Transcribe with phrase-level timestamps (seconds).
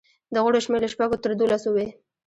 [0.33, 1.87] د غړو شمېر له شپږو تر دولسو وي.